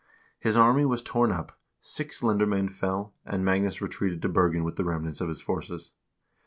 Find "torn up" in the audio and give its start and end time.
1.03-1.59